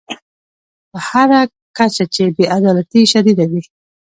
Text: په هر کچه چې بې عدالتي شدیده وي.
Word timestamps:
په 0.89 0.97
هر 1.09 1.29
کچه 1.77 2.03
چې 2.13 2.23
بې 2.35 2.45
عدالتي 2.57 3.01
شدیده 3.11 3.45
وي. 3.51 3.61